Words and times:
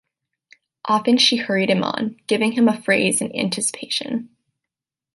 Often 0.85 1.19
she 1.19 1.35
hurried 1.37 1.69
him 1.69 1.83
on, 1.83 2.17
giving 2.25 2.53
him 2.53 2.67
a 2.67 2.81
phrase 2.81 3.21
in 3.21 3.35
anticipation. 3.35 4.35